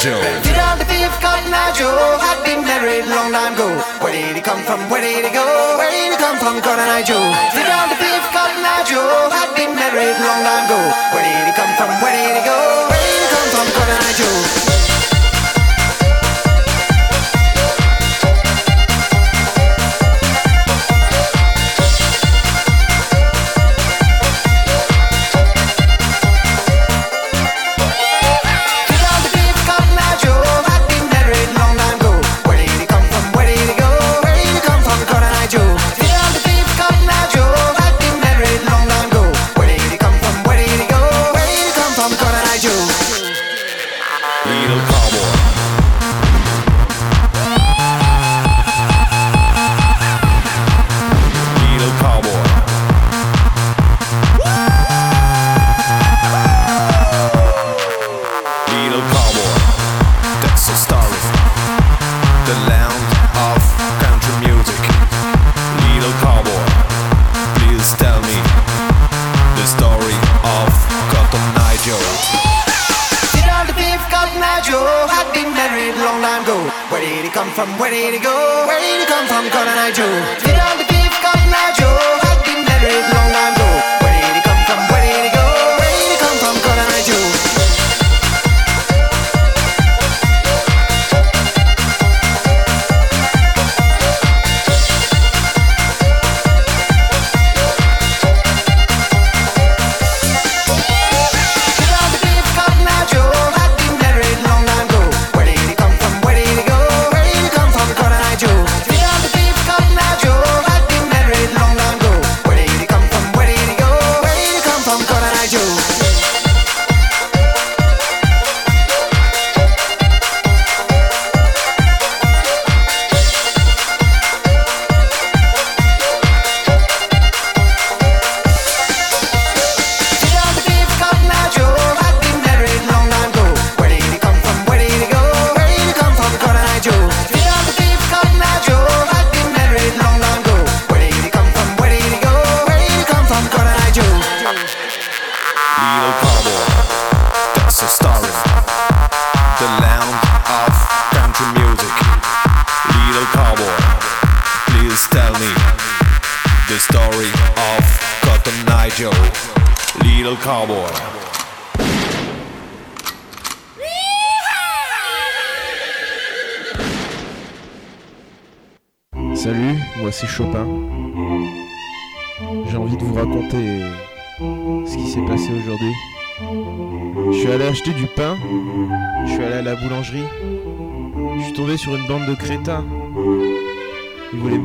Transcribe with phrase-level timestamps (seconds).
[0.00, 0.88] Did all the
[1.20, 1.92] cotton eye Joe
[2.24, 3.68] had been married long time ago.
[4.00, 4.88] Where did he come from?
[4.88, 5.44] Where did he go?
[5.76, 6.56] Where did he come from?
[7.04, 7.20] Joe.
[7.52, 8.00] Did all the
[8.32, 10.80] cotton eye Joe had been married long time ago.
[11.12, 11.92] Where did he come from?
[12.00, 12.88] Where did he go?
[12.88, 13.66] Where did he come from?
[13.76, 14.79] Cotton Eye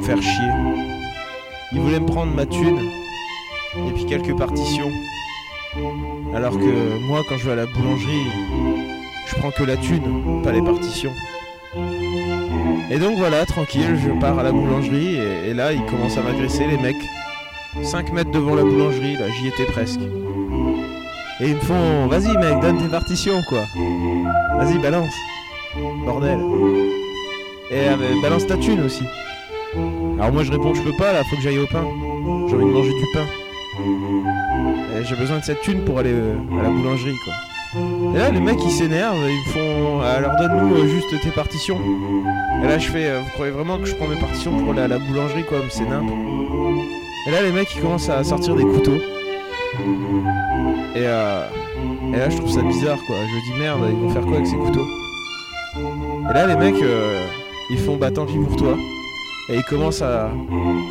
[0.05, 0.51] faire chier.
[1.71, 2.79] Ils voulaient me prendre ma thune
[3.87, 4.91] et puis quelques partitions.
[6.35, 8.27] Alors que moi, quand je vais à la boulangerie,
[9.27, 11.11] je prends que la thune, pas les partitions.
[12.91, 16.67] Et donc voilà, tranquille, je pars à la boulangerie et, là ils commencent à m'agresser
[16.67, 16.95] les mecs.
[17.83, 20.01] 5 mètres devant la boulangerie, là j'y étais presque.
[21.41, 23.63] Et ils me font vas-y mec, donne tes partitions quoi.
[24.57, 25.15] Vas-y balance.
[26.05, 26.39] Bordel.
[27.71, 29.03] Et euh, balance ta thune aussi.
[30.19, 31.85] Alors moi je réponds je peux pas là, faut que j'aille au pain.
[32.47, 33.25] J'ai envie de manger du pain.
[35.03, 37.33] J'ai besoin de cette thune pour aller euh, à la boulangerie quoi.
[38.15, 41.77] Et là les mecs ils s'énervent, ils me font alors donne-nous euh, juste tes partitions.
[42.63, 44.81] Et là je fais euh, vous croyez vraiment que je prends mes partitions pour aller
[44.81, 46.09] à la boulangerie quoi, mais c'est nimp.
[47.27, 49.01] Et là les mecs ils commencent à sortir des couteaux.
[50.95, 51.43] Et, euh,
[52.13, 54.47] et là je trouve ça bizarre quoi, je dis merde ils vont faire quoi avec
[54.47, 54.87] ces couteaux?
[56.29, 57.27] Et là les mecs euh,
[57.69, 58.77] ils font bah tant pis pour toi.
[59.49, 60.25] Et ils commencent à,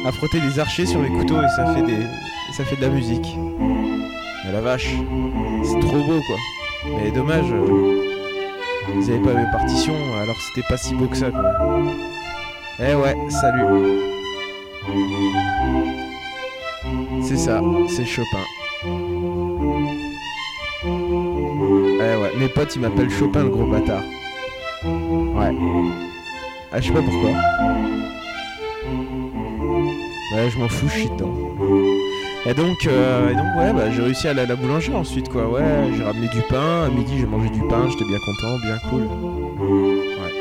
[0.07, 1.99] à frotter des archers sur les couteaux et ça fait des.
[2.57, 3.37] ça fait de la musique.
[3.59, 4.95] Mais la vache,
[5.65, 6.37] c'est trop beau quoi.
[6.99, 8.01] Mais dommage, euh,
[8.95, 11.53] ils avaient pas mes partitions, alors c'était pas si beau que ça quoi.
[12.79, 13.65] Eh ouais, salut.
[17.23, 18.45] C'est ça, c'est Chopin.
[20.85, 24.03] Eh ouais, mes potes ils m'appellent Chopin le gros bâtard.
[24.85, 25.53] Ouais.
[26.73, 27.31] Ah, je sais pas pourquoi.
[30.35, 31.33] Ouais, je m'en fous, je suis dedans.
[32.47, 35.29] Et donc, euh, et donc ouais, bah, j'ai réussi à aller à la boulangerie ensuite,
[35.29, 35.49] quoi.
[35.49, 35.63] Ouais,
[35.97, 36.83] j'ai ramené du pain.
[36.87, 37.89] À midi, j'ai mangé du pain.
[37.89, 39.03] J'étais bien content, bien cool.
[40.21, 40.33] Ouais.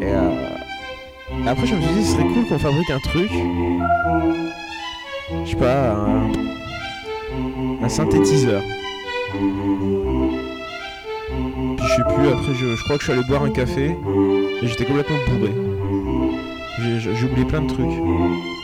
[0.00, 0.30] Et, euh,
[1.46, 3.30] Après, je me suis dit, ce serait cool qu'on fabrique un truc.
[5.44, 5.94] Je sais pas,
[7.82, 8.62] un, synthétiseur.
[11.76, 13.94] Puis je sais plus, après, je, je crois que je suis allé boire un café
[14.62, 15.52] et j'étais complètement bourré.
[16.98, 18.59] J'ai oublié plein de trucs.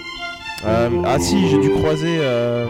[0.64, 2.66] Euh, ah si, j'ai dû croiser euh,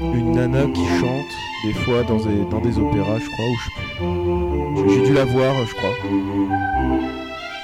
[0.00, 1.26] une nana qui chante
[1.66, 3.72] des fois dans des, dans des opéras, je crois, ou je sais
[4.86, 4.94] plus.
[4.94, 5.94] J'ai- dû la voir, je crois.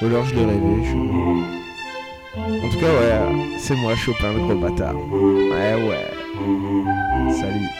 [0.02, 0.82] Ou alors je l'ai rêvé.
[2.36, 4.94] En tout cas, ouais, c'est moi, Chopin, le gros bâtard.
[4.94, 7.32] Ouais, ouais.
[7.32, 7.70] Salut.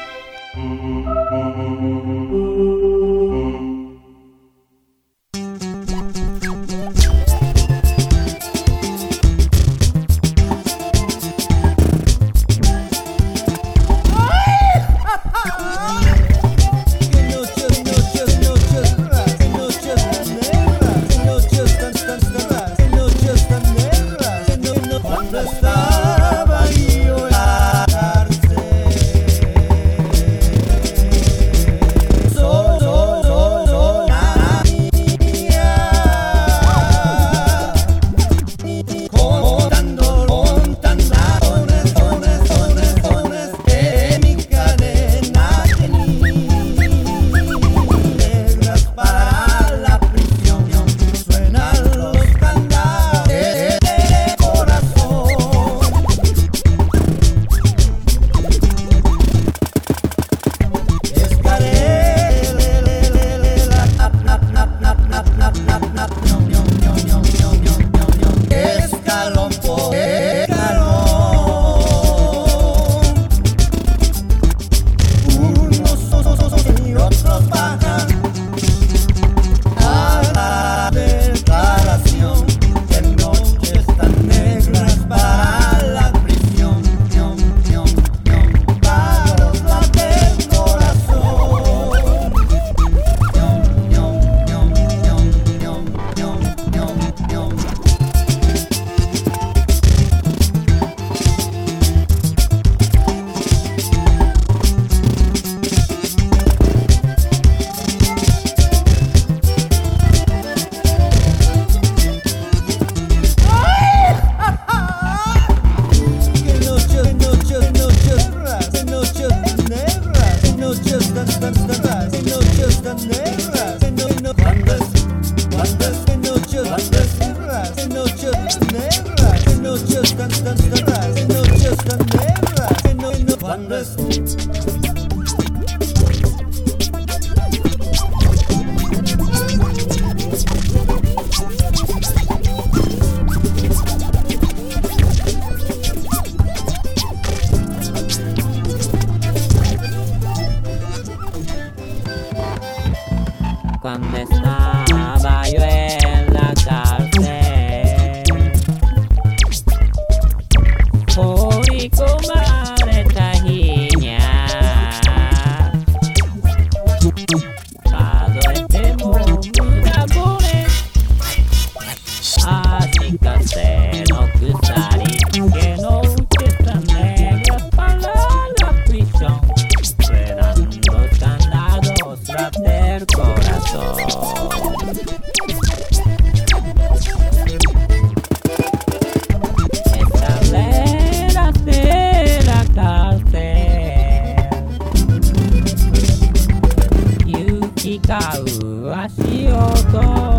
[197.97, 200.36] う足音。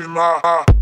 [0.00, 0.75] My.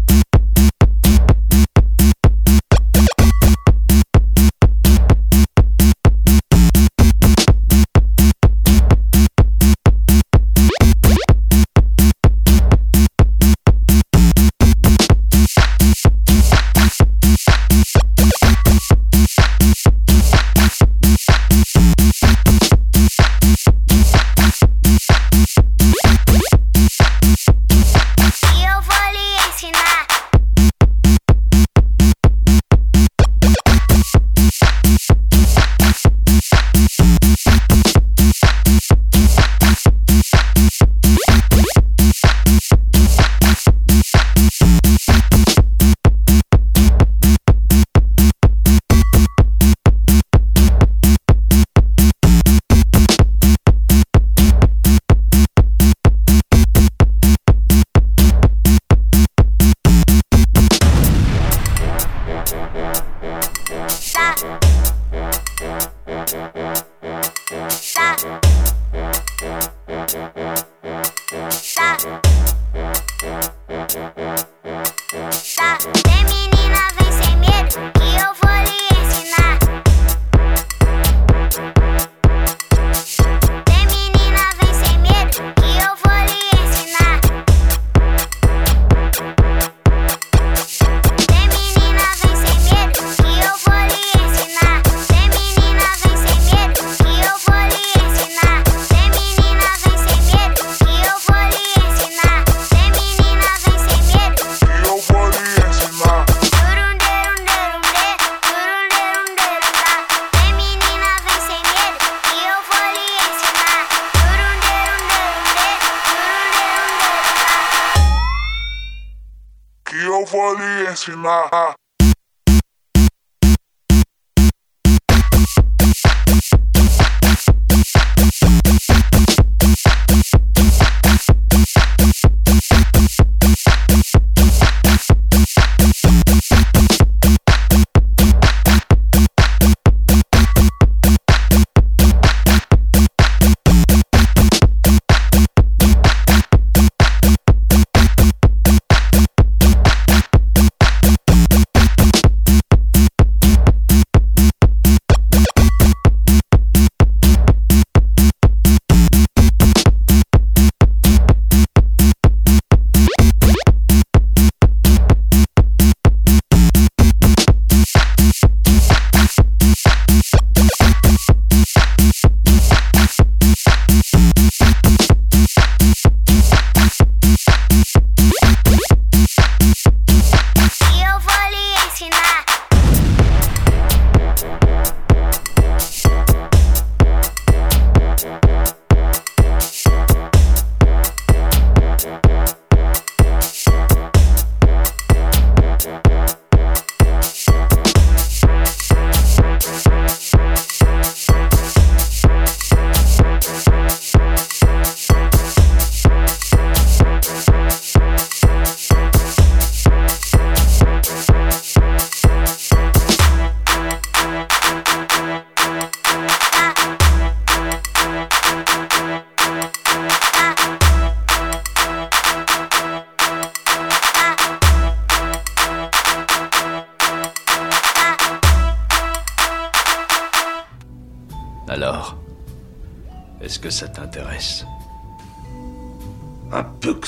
[121.04, 121.83] Fatima.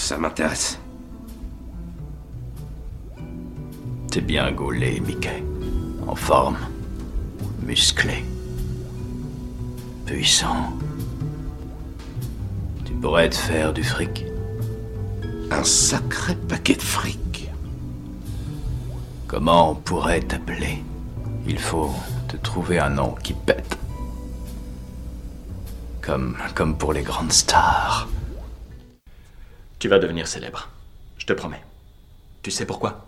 [0.07, 0.79] Ça m'intéresse.
[4.09, 5.43] T'es bien gaulé, Mickey.
[6.07, 6.59] En forme.
[7.61, 8.25] Musclé.
[10.05, 10.75] Puissant.
[12.85, 14.25] Tu pourrais te faire du fric.
[15.51, 17.51] Un sacré paquet de fric.
[19.27, 20.85] Comment on pourrait t'appeler?
[21.49, 21.93] Il faut
[22.29, 23.77] te trouver un nom qui pète.
[26.01, 28.07] Comme, comme pour les grandes stars.
[29.79, 30.71] Tu vas devenir célèbre.
[31.19, 31.63] Je te promets.
[32.43, 33.07] Tu sais pourquoi?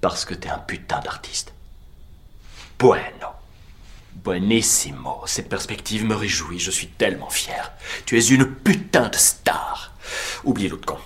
[0.00, 1.52] Parce que t'es un putain d'artiste.
[2.78, 3.28] Bueno.
[4.24, 5.22] Buenissimo.
[5.26, 6.58] Cette perspective me réjouit.
[6.58, 7.72] Je suis tellement fier.
[8.04, 9.94] Tu es une putain de star.
[10.44, 10.98] Oublie l'autre con.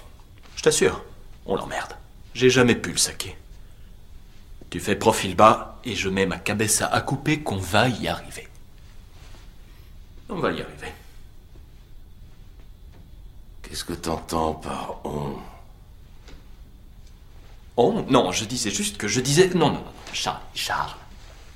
[0.56, 1.02] Je t'assure,
[1.44, 1.96] on l'emmerde.
[2.34, 3.36] J'ai jamais pu le saquer.
[4.70, 8.48] Tu fais profil bas et je mets ma cabessa à couper qu'on va y arriver.
[10.28, 10.92] On va y arriver.
[13.72, 15.38] Qu'est-ce que t'entends par on?
[17.78, 19.48] Oh non, je disais juste que je disais.
[19.54, 20.94] Non, non, non, Charles, Charles.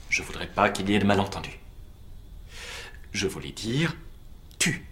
[0.09, 1.61] Je voudrais pas qu'il y ait de malentendus.
[3.13, 3.95] Je voulais dire
[4.59, 4.87] tu.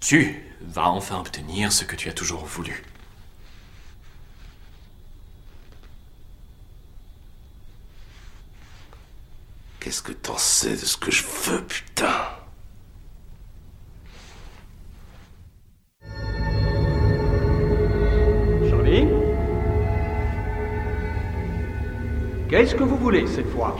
[0.00, 2.84] Tu vas enfin obtenir ce que tu as toujours voulu.
[9.78, 12.37] Qu'est-ce que t'en sais de ce que je veux, putain?
[22.48, 23.76] Qu'est-ce que vous voulez cette fois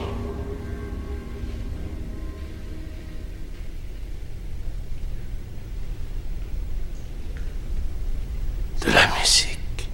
[8.85, 9.89] De la musique.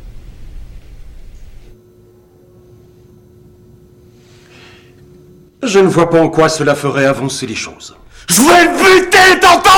[5.64, 7.96] Je ne vois pas en quoi cela ferait avancer les choses.
[8.28, 9.72] Je vais le buter, t'entends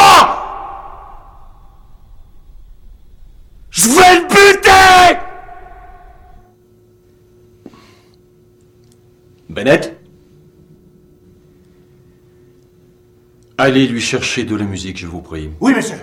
[3.69, 4.36] Je vais le buter
[13.67, 15.49] Allez lui chercher de la musique, je vous prie.
[15.59, 15.97] Oui, monsieur.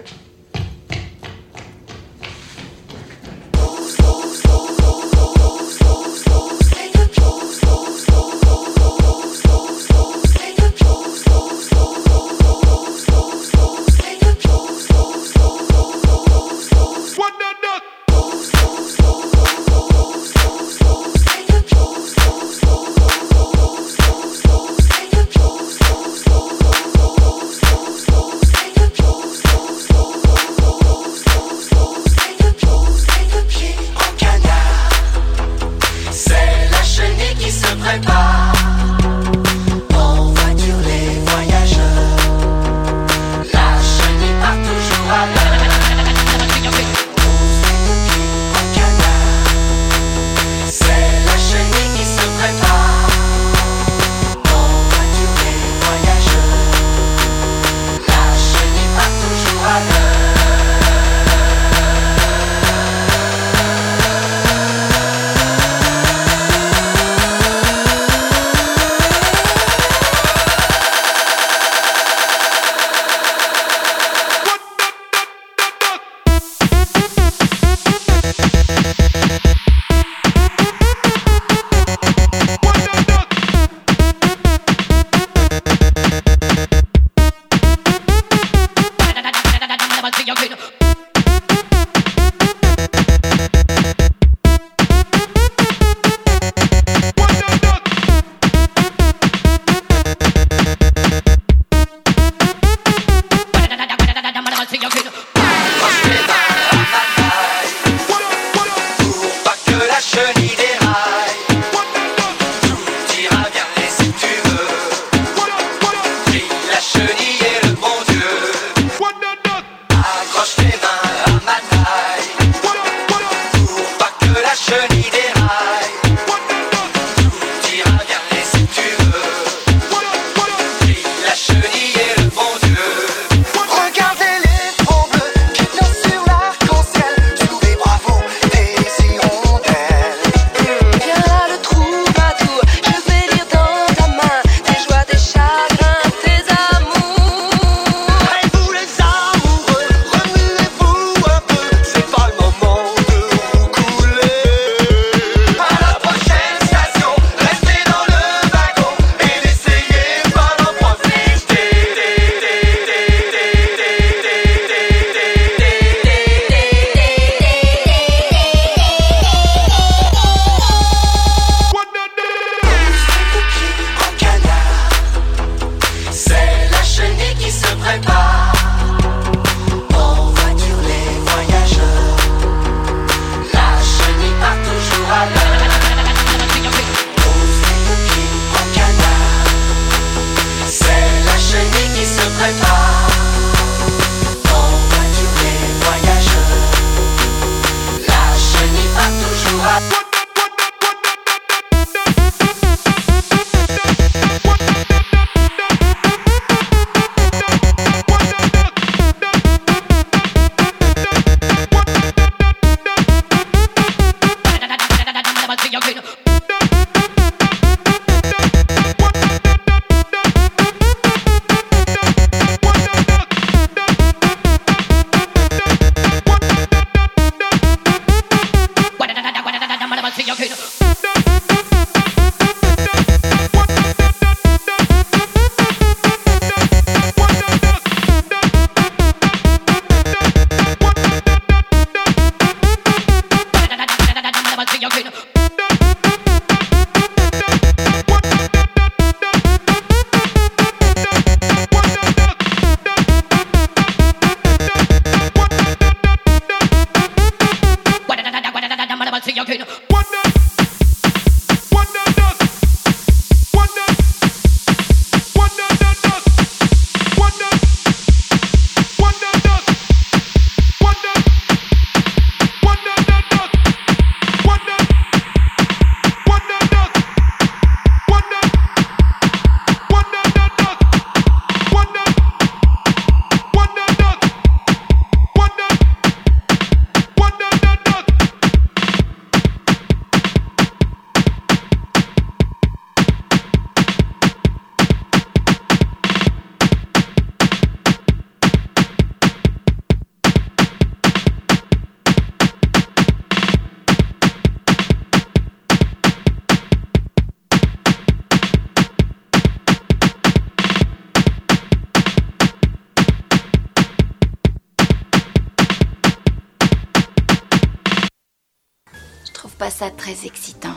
[320.24, 320.76] Très excitant.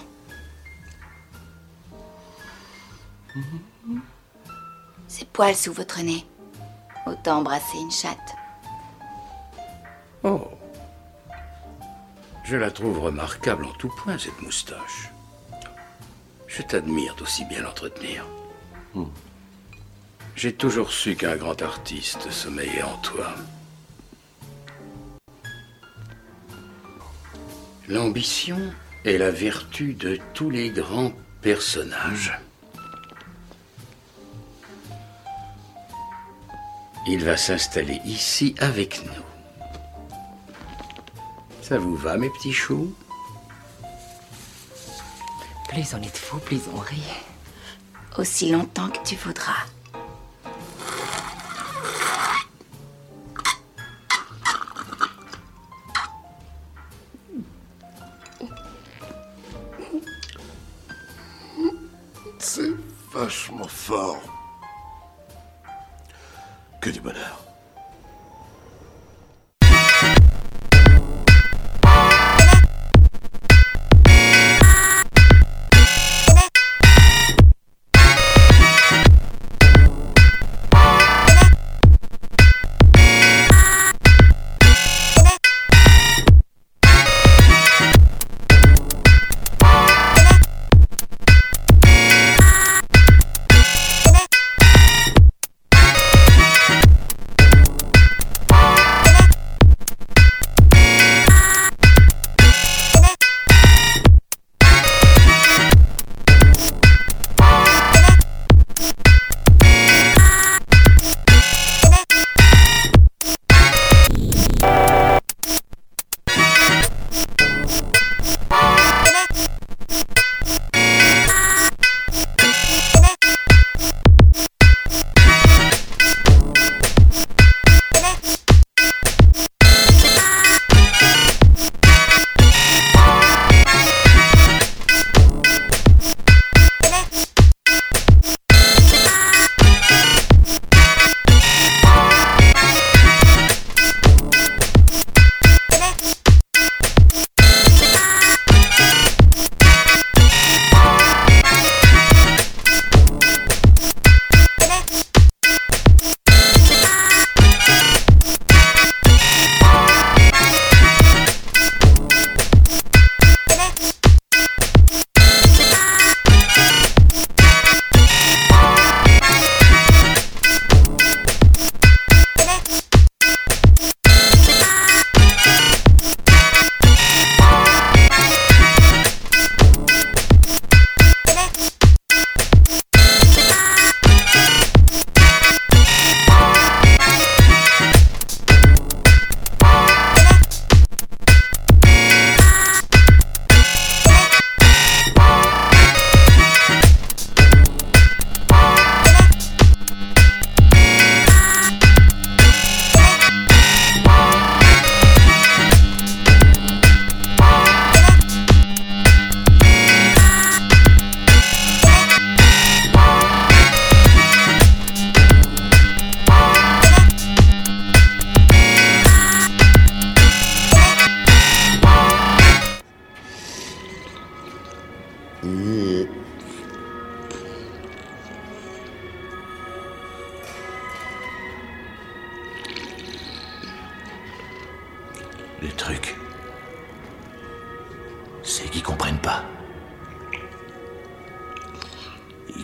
[5.08, 6.26] Ces poils sous votre nez.
[7.06, 8.36] Autant embrasser une chatte.
[10.24, 10.50] Oh.
[12.44, 15.10] Je la trouve remarquable en tout point, cette moustache.
[16.48, 18.26] Je t'admire d'aussi bien l'entretenir.
[18.94, 19.06] Hmm.
[20.36, 23.34] J'ai toujours su qu'un grand artiste sommeillait en toi.
[27.88, 28.60] L'ambition
[29.08, 32.38] est la vertu de tous les grands personnages.
[37.08, 40.18] Il va s'installer ici avec nous.
[41.62, 42.94] Ça vous va, mes petits choux?
[45.70, 47.02] Plus on est de fous, plus on rit.
[48.18, 49.66] Aussi longtemps que tu voudras.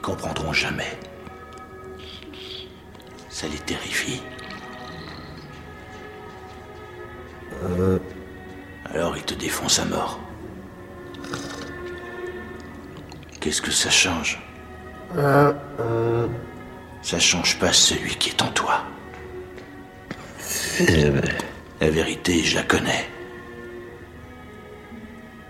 [0.03, 0.99] Comprendront jamais.
[3.29, 4.21] Ça les terrifie.
[8.93, 10.19] Alors ils te défoncent à mort.
[13.39, 14.39] Qu'est-ce que ça change
[17.01, 18.83] Ça change pas celui qui est en toi.
[21.79, 23.09] La vérité, je la connais.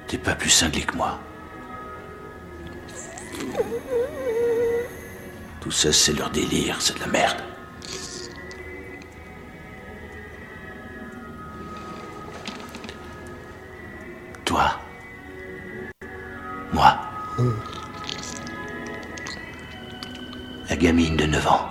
[0.08, 1.20] T'es pas plus cinglé que moi.
[5.74, 7.42] Ça, c'est leur délire, c'est de la merde.
[14.46, 14.80] Toi.
[16.72, 16.96] Moi.
[20.70, 21.70] La gamine de 9 ans.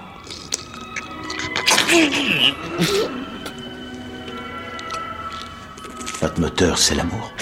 [6.22, 7.32] Notre moteur, c'est l'amour.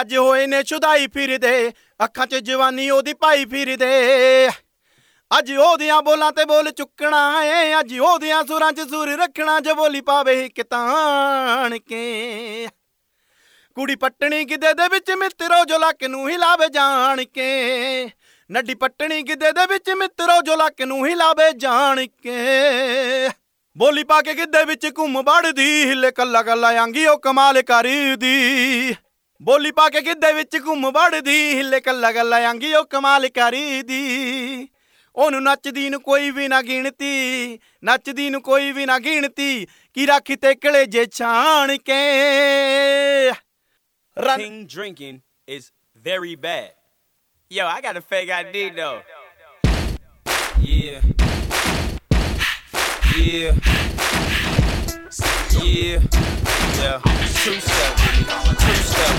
[0.00, 1.72] ਅੱਜ ਹੋਏ ਨੇ ਛੁਦਾਈ ਫਿਰਦੇ
[2.04, 4.48] ਅੱਖਾਂ 'ਚ ਜਵਾਨੀ ਉਹਦੀ ਪਾਈ ਫਿਰਦੇ
[5.30, 10.00] ਅੱਜ ਉਹਦੀਆਂ ਬੋਲਾਂ ਤੇ ਬੋਲ ਚੁੱਕਣਾ ਏ। ਅੱਜ ਉਹਦੀਆਂ ਸੁਰਾਂ 'ਚ ਸੁਰ ਰੱਖਣਾ ਜੇ ਬੋਲੀ
[10.00, 10.62] ਪਾਵੇ ਇੱਕ
[11.88, 12.68] ਕੇ
[13.76, 18.10] ਕੁੜੀ ਪੱਟਣੀ ਗਿੱਦੇ ਦੇ ਵਿੱਚ ਮਿੱਤਰੋ ਜੋ ਲੱਕ ਨੂੰ ਹਿਲਾਵੇ ਜਾਣ ਕੇ
[18.50, 23.28] ਨੱਡੀ ਪੱਟਣੀ ਗਿੱਦੇ ਦੇ ਵਿੱਚ ਮਿੱਤਰੋ ਜੋ ਲੱਕ ਨੂੰ ਹਿਲਾਵੇ ਜਾਣ ਕੇ
[23.76, 28.94] ਬੋਲੀ ਪਾ ਕੇ ਗਿੱਦੇ ਵਿੱਚ ਘੁੰਮ ਵੜਦੀ ਹਿੱਲੇ ਕੱਲਾ ਕੱਲਾ ਆਂਗੀ ਉਹ ਕਮਾਲ ਕਰਦੀ।
[29.40, 34.68] ਬੋਲੀ ਪਾ ਕੇ ਗਿੱਧੇ ਵਿੱਚ ਘੁੰਮ ਵੜਦੀ ਹਿੱਲੇ ਕੱਲਾ ਕੱਲਾ ਆਂਗੀ ਉਹ ਕਮਾਲ ਕਰਦੀ
[35.16, 40.36] ਉਹਨੂੰ ਨੱਚਦੀ ਨੂੰ ਕੋਈ ਵੀ ਨਾ ਗਿਣਤੀ ਨੱਚਦੀ ਨੂੰ ਕੋਈ ਵੀ ਨਾ ਗਿਣਤੀ ਕੀ ਰੱਖੀ
[40.36, 42.00] ਤੇ ਕਲੇਜੇ ਛਾਣ ਕੇ
[44.16, 45.18] ਰਨ drinking
[45.48, 45.66] is
[46.04, 46.70] very bad.
[47.50, 49.00] Yo, I got a fake ID though.
[50.60, 51.00] Yeah.
[53.16, 53.54] Yeah.
[55.60, 56.00] Yeah.
[56.82, 57.09] Yeah.
[57.40, 57.96] Two step.
[57.96, 59.14] Two step.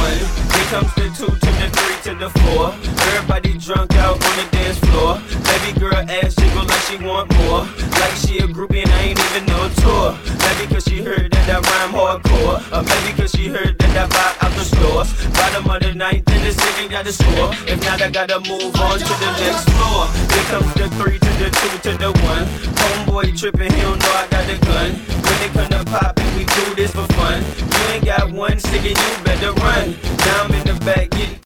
[0.00, 0.16] One.
[0.16, 2.72] Here comes the two to the three to the four.
[3.12, 5.20] Everybody drunk out on the dance floor.
[5.44, 7.68] Baby girl ass jiggle like she want more.
[8.00, 10.16] Like she a groupie and I ain't even no tour.
[10.40, 12.64] Maybe cause she heard that I rhyme hardcore.
[12.72, 15.12] Uh, or maybe cause she heard that I buy out the stores.
[15.36, 17.52] Bottom of the ninth in the city got the score.
[17.68, 20.08] If not, I gotta move on to the next floor.
[20.32, 22.48] Here comes the three to the two to the one.
[22.80, 24.90] Homeboy tripping, he don't know I got the gun.
[24.96, 27.65] When it come to poppin', we do this for fun.
[27.66, 29.96] You ain't got one, nigga, you better run.
[30.24, 31.40] Now I'm in the back getting.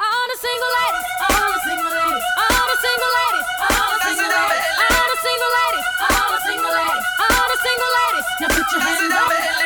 [0.00, 4.30] All the single ladies, all the single ladies, all the single ladies, all the single
[4.32, 8.26] ladies, all the single ladies, all the single ladies, all the single ladies.
[8.40, 9.65] Now put your hands up.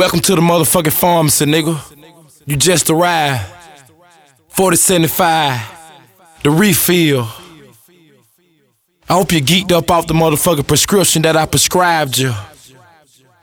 [0.00, 1.78] Welcome to the motherfucking pharmacy, nigga.
[2.46, 3.44] You just arrived.
[4.48, 5.60] 4075.
[6.42, 7.28] The refill.
[9.06, 12.32] I hope you geeked up off the motherfucking prescription that I prescribed you.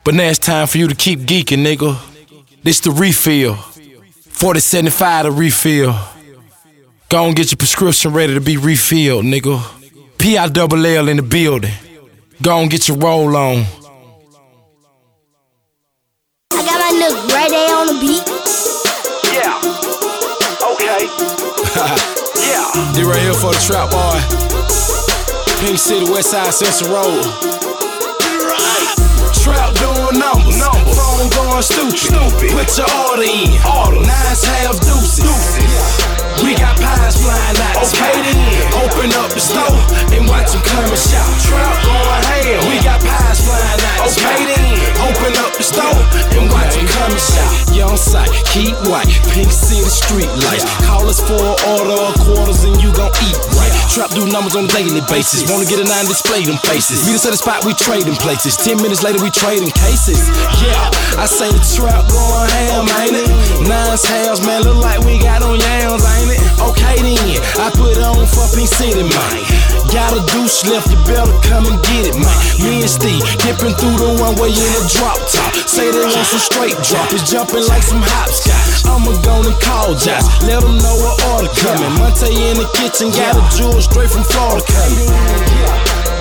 [0.02, 1.96] But now it's time for you to keep geeking, nigga.
[2.64, 3.54] This the refill.
[3.54, 5.94] 4075 the refill.
[7.08, 9.62] Go and get your prescription ready to be refilled, nigga.
[10.18, 11.74] P-I double L in the building.
[12.42, 13.64] Go and get your roll on.
[22.94, 24.18] They right here for the trap boy.
[25.58, 27.24] Pink City, West Side, Central Road.
[29.34, 30.58] Trap doing numbers.
[30.62, 30.94] numbers.
[30.94, 31.98] Phone going stupid.
[31.98, 32.50] stupid.
[32.54, 33.58] Put your order in.
[33.66, 34.06] Order.
[34.06, 35.26] Nines half deuces.
[35.26, 36.18] deuces.
[36.44, 37.82] We got pies flying out.
[37.82, 38.38] Okay then.
[38.86, 39.78] Open up the store
[40.14, 41.26] and watch them come and shop.
[41.42, 42.62] Trap going ham.
[42.70, 44.06] We got pies flying out.
[44.06, 44.78] Okay then.
[45.02, 46.00] Open up store
[46.40, 47.52] and watch them come and shop.
[47.76, 49.08] Young sight, keep white.
[49.36, 50.64] Pink City street lights.
[50.88, 53.72] Call us for an order of quarters and you gon' eat right.
[53.92, 55.44] Trap do numbers on daily basis.
[55.50, 57.04] Wanna get a nine display them faces.
[57.04, 58.56] Meet us at the spot, we trading places.
[58.56, 60.18] Ten minutes later, we trading cases.
[60.64, 63.28] Yeah, I say the trap going ham, ain't it?
[63.68, 66.40] Nines halves, man, look like we got on yams, ain't it?
[66.58, 69.47] Okay then, I put on for Pink City, man.
[69.98, 72.38] Got a douche left, you better come and get it, man.
[72.62, 75.50] Me and Steve dipping through the one way in a drop top.
[75.66, 78.86] Say they want some straight drop, it's jumping like some hopscotch.
[78.86, 81.90] I'ma go and call Josh, let them know what order coming.
[81.98, 85.02] Monte in the kitchen, got a jewel straight from Florida coming.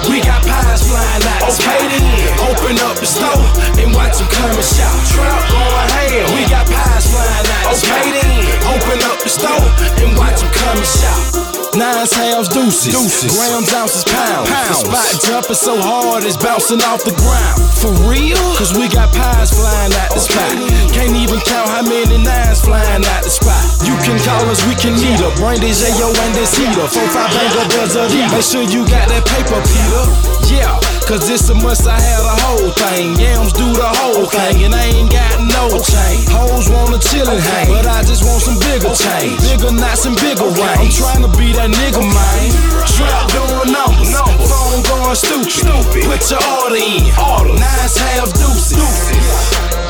[0.09, 1.45] We got pies flying out.
[1.45, 3.45] Okay then, open up the store
[3.77, 4.89] and watch them come and shop.
[5.13, 6.25] Trap going ham.
[6.33, 7.75] We got pies flying out.
[7.75, 9.67] Okay then, open up the store
[9.99, 11.47] and watch them come and shop.
[11.75, 13.37] Nines, halves, deuces, deuces.
[13.37, 14.49] grams, ounces, pounds.
[14.49, 14.81] pounds.
[14.81, 17.61] The spot jumping so hard it's bouncing off the ground.
[17.77, 18.39] For real?
[18.57, 20.57] Cause we got pies flying out the spot.
[20.95, 23.61] Can't even count how many nines flying out the spot.
[23.85, 25.37] You can call us, we can meet up.
[25.37, 26.87] Bring this yo and this heater.
[26.89, 30.03] Four, five does a Make sure you got that paper, Peter.
[30.49, 30.73] Yeah,
[31.07, 33.15] cause it's a must I had a whole thing.
[33.15, 36.27] Yams do the whole thing, and I ain't got no chain.
[36.27, 39.39] Hoes wanna chill and hang, but I just want some bigger change.
[39.39, 40.83] Bigger knots and bigger range.
[40.83, 42.51] I'm trying to be that nigga, man.
[42.91, 44.11] Trap doing numbers,
[44.51, 46.03] phone going stupid.
[46.03, 47.07] Put your order in,
[47.55, 48.75] nines half deuces.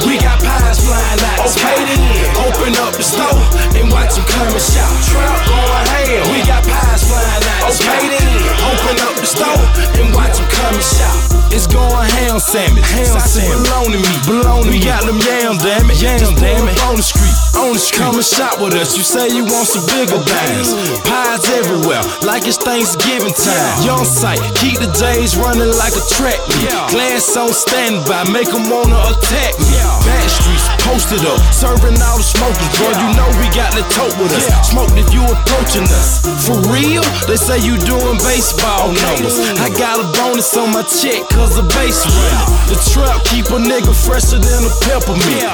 [0.06, 1.50] We got pies flying out.
[1.50, 2.00] Okay then,
[2.46, 3.42] open up the store
[3.74, 4.94] and watch them come and shop.
[5.10, 6.24] Trap going ham.
[6.30, 7.57] We got pies flying out.
[7.68, 8.24] Okay then,
[8.64, 9.60] open up the store
[10.00, 11.38] and watch them come and shop.
[11.52, 16.00] It's going ham sandwich, ham sandwich, bologna meat, bologna We got them yams, damn it,
[16.00, 16.76] yams, damn it.
[16.88, 18.96] On the street, on the street, come and shop with us.
[18.96, 23.84] You say you want some bigger things, pies everywhere, like it's Thanksgiving time.
[23.84, 26.72] Young sight, keep the days running like a track meet.
[26.92, 29.76] Glass on standby, make them wanna attack me.
[30.08, 32.96] Back streets posted up, serving all the smokers, bro.
[32.96, 34.48] You know we got the tote with us.
[34.68, 36.24] Smoke if you approaching us.
[36.48, 37.04] For real?
[37.28, 39.38] They say you doing baseball numbers.
[39.58, 42.50] I got a bonus on my check cause the base running.
[42.70, 45.48] The trap keep a nigga fresher than a peppermint.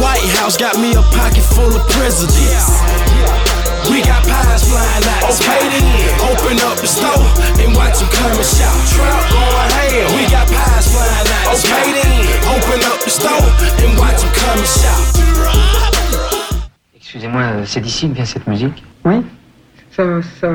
[0.00, 2.80] White House got me a pocket full of presidents.
[3.90, 5.30] We got pies flying out.
[5.30, 5.84] Okay then,
[6.26, 7.22] open up the store
[7.60, 8.74] and watch them come and shop.
[8.96, 10.06] Trap going ham.
[10.16, 11.54] We got pies flying out.
[11.60, 13.46] Okay then, open up the store
[13.84, 15.02] and watch them come and shop.
[16.94, 19.22] Excusez-moi, euh, c'est d'ici que vient cette musique Oui
[19.96, 20.02] ça,
[20.40, 20.48] ça,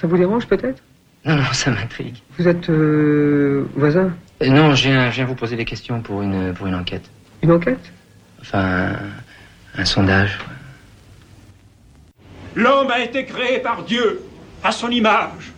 [0.00, 0.82] ça vous dérange peut-être
[1.24, 2.16] Non, non, ça m'intrigue.
[2.38, 6.22] Vous êtes euh, voisin Euh, non, je viens, je viens vous poser des questions pour
[6.22, 7.08] une, pour une enquête.
[7.42, 7.92] Une enquête
[8.40, 8.92] Enfin,
[9.76, 10.38] un, un sondage.
[12.54, 14.20] L'homme a été créé par Dieu,
[14.62, 15.52] à son image.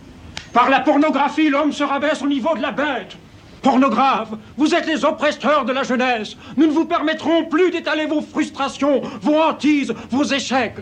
[0.53, 3.17] Par la pornographie, l'homme se rabaisse au niveau de la bête.
[3.63, 6.37] Pornographe, vous êtes les oppresseurs de la jeunesse.
[6.57, 10.77] Nous ne vous permettrons plus d'étaler vos frustrations, vos hantises, vos échecs.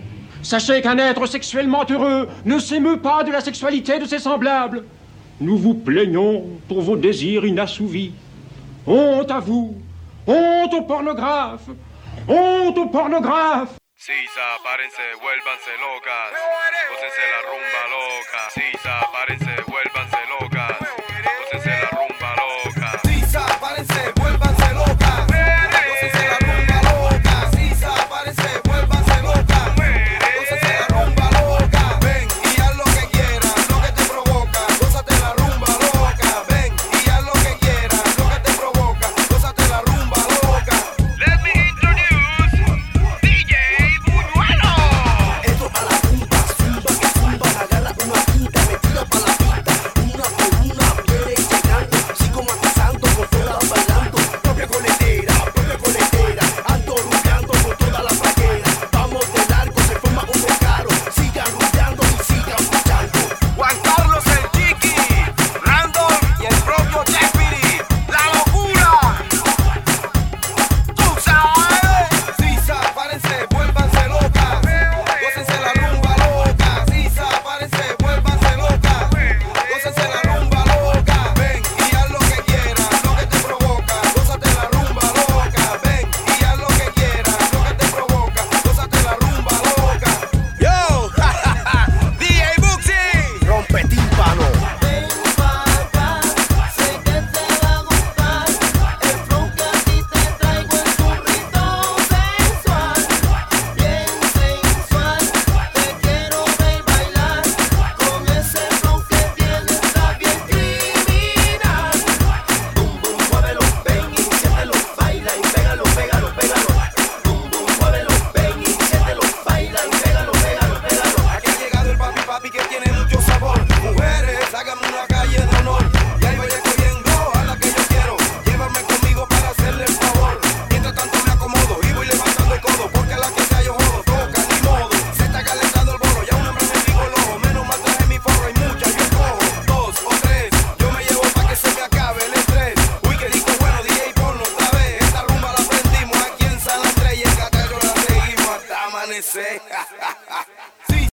[0.45, 4.85] Sachez qu'un être sexuellement heureux ne s'émeut pas de la sexualité de ses semblables.
[5.41, 8.13] Nous vous plaignons pour vos désirs inassouvis.
[8.87, 9.75] Honte à vous,
[10.27, 11.69] honte aux pornographes,
[12.29, 13.79] honte aux pornographes.
[15.81, 16.74] Locas.